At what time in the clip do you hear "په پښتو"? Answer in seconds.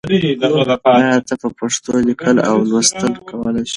1.41-1.91